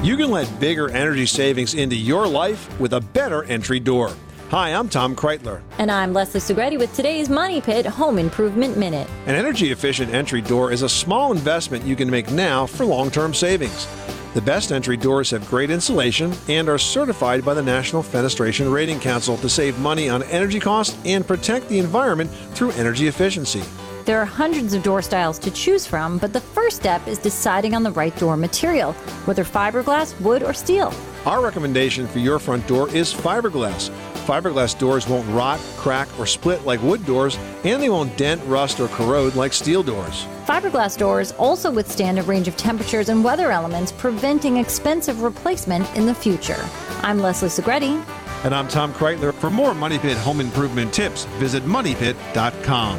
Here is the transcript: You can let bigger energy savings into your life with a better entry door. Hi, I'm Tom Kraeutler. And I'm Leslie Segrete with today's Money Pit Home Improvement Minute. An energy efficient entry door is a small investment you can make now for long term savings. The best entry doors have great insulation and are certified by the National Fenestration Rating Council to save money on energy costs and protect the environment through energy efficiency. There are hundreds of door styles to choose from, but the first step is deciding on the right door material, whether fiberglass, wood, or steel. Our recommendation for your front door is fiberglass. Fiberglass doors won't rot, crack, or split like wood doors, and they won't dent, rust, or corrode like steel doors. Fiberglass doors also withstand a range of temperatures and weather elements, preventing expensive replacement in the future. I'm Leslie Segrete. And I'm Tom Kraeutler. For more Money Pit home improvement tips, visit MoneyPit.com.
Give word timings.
You 0.00 0.16
can 0.16 0.30
let 0.30 0.60
bigger 0.60 0.88
energy 0.90 1.26
savings 1.26 1.74
into 1.74 1.96
your 1.96 2.28
life 2.28 2.78
with 2.78 2.92
a 2.92 3.00
better 3.00 3.42
entry 3.44 3.80
door. 3.80 4.12
Hi, 4.50 4.72
I'm 4.72 4.88
Tom 4.88 5.16
Kraeutler. 5.16 5.60
And 5.78 5.90
I'm 5.90 6.12
Leslie 6.12 6.40
Segrete 6.40 6.78
with 6.78 6.94
today's 6.94 7.28
Money 7.28 7.60
Pit 7.60 7.84
Home 7.84 8.16
Improvement 8.16 8.76
Minute. 8.76 9.10
An 9.26 9.34
energy 9.34 9.72
efficient 9.72 10.14
entry 10.14 10.40
door 10.40 10.70
is 10.70 10.82
a 10.82 10.88
small 10.88 11.32
investment 11.32 11.84
you 11.84 11.96
can 11.96 12.08
make 12.08 12.30
now 12.30 12.64
for 12.64 12.86
long 12.86 13.10
term 13.10 13.34
savings. 13.34 13.88
The 14.34 14.40
best 14.40 14.70
entry 14.70 14.96
doors 14.96 15.30
have 15.30 15.50
great 15.50 15.68
insulation 15.68 16.32
and 16.46 16.68
are 16.68 16.78
certified 16.78 17.44
by 17.44 17.54
the 17.54 17.62
National 17.62 18.04
Fenestration 18.04 18.72
Rating 18.72 19.00
Council 19.00 19.36
to 19.38 19.48
save 19.48 19.80
money 19.80 20.08
on 20.08 20.22
energy 20.24 20.60
costs 20.60 20.96
and 21.04 21.26
protect 21.26 21.68
the 21.68 21.80
environment 21.80 22.30
through 22.54 22.70
energy 22.72 23.08
efficiency. 23.08 23.64
There 24.08 24.22
are 24.22 24.24
hundreds 24.24 24.72
of 24.72 24.82
door 24.82 25.02
styles 25.02 25.38
to 25.40 25.50
choose 25.50 25.86
from, 25.86 26.16
but 26.16 26.32
the 26.32 26.40
first 26.40 26.76
step 26.76 27.06
is 27.06 27.18
deciding 27.18 27.74
on 27.74 27.82
the 27.82 27.90
right 27.90 28.16
door 28.16 28.38
material, 28.38 28.94
whether 29.26 29.44
fiberglass, 29.44 30.18
wood, 30.22 30.42
or 30.42 30.54
steel. 30.54 30.94
Our 31.26 31.44
recommendation 31.44 32.06
for 32.06 32.18
your 32.18 32.38
front 32.38 32.66
door 32.66 32.88
is 32.88 33.12
fiberglass. 33.12 33.90
Fiberglass 34.24 34.78
doors 34.78 35.06
won't 35.06 35.28
rot, 35.28 35.60
crack, 35.76 36.08
or 36.18 36.24
split 36.24 36.64
like 36.64 36.82
wood 36.82 37.04
doors, 37.04 37.38
and 37.64 37.82
they 37.82 37.90
won't 37.90 38.16
dent, 38.16 38.42
rust, 38.46 38.80
or 38.80 38.88
corrode 38.88 39.34
like 39.34 39.52
steel 39.52 39.82
doors. 39.82 40.24
Fiberglass 40.46 40.96
doors 40.96 41.32
also 41.32 41.70
withstand 41.70 42.18
a 42.18 42.22
range 42.22 42.48
of 42.48 42.56
temperatures 42.56 43.10
and 43.10 43.22
weather 43.22 43.52
elements, 43.52 43.92
preventing 43.92 44.56
expensive 44.56 45.20
replacement 45.20 45.86
in 45.98 46.06
the 46.06 46.14
future. 46.14 46.64
I'm 47.02 47.18
Leslie 47.18 47.50
Segrete. 47.50 48.02
And 48.44 48.54
I'm 48.54 48.68
Tom 48.68 48.94
Kraeutler. 48.94 49.34
For 49.34 49.50
more 49.50 49.74
Money 49.74 49.98
Pit 49.98 50.16
home 50.16 50.40
improvement 50.40 50.94
tips, 50.94 51.26
visit 51.36 51.62
MoneyPit.com. 51.64 52.98